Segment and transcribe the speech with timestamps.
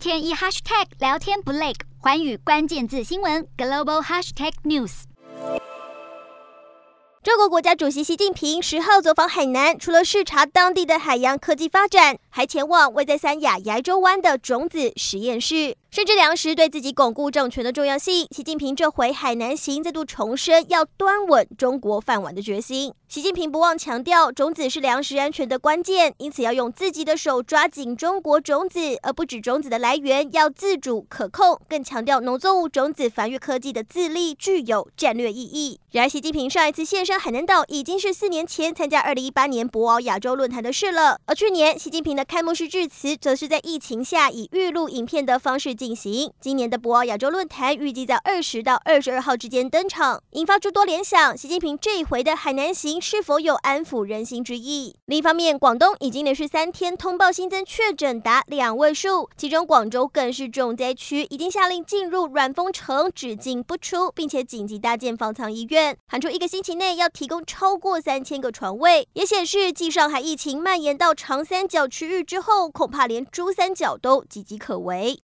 [0.00, 5.02] 天一 hashtag 聊天不累，环宇关键字新闻 global hashtag news。
[7.22, 15.76] 中国国家主席习近平十号走访海南，除了视察当地的海洋科技发展，还前往位在三亚崖州湾的种子实验室。
[15.90, 22.94] 甚至粮食对自己巩固政权的重要性，习近平这回海南行再度重申要端稳中国饭碗的决心。
[23.08, 31.60] 习近平不忘强调，种子是粮食安全的关键，因此要用自己的手抓紧中国种子，而不止种子的来源要自主可控。
[31.68, 35.80] 更强调农作物种子繁育科技的自立具有战略意义。
[35.90, 41.18] 然而，习近平上一次现身海南岛已经是四年前参加二零一八年博鳌亚洲论坛的事了。
[41.26, 45.74] 而去年，习近平的开幕式致辞则是在疫情下以预录影片的方式。
[45.80, 51.34] 进行今年的博鳌亚洲论坛预计在二十到二十二号之间登场，引发诸多联想。
[51.34, 54.94] 习近平这一回的海南行是否有安抚人心之意？
[55.06, 75.22] 另一方面，广东已经连续三天通报新增确诊达两位数，其中广州更是重灾区，已经下令进入软封城，只进不出，并且紧急搭建方舱医院，喊出一个星期内要提供超过三千个床位，也显示继上海疫情蔓延到长三角区域之后，恐怕连珠三角都岌岌可危。